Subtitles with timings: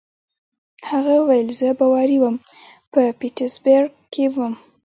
[0.89, 2.35] هغه وویل: زه باوري وم،
[2.93, 4.53] په پیټسبرګ کې ووم.